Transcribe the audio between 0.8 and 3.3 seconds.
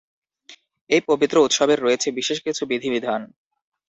এই পবিত্র উৎসবের রয়েছে বিশেষ কিছু বিধিবিধান।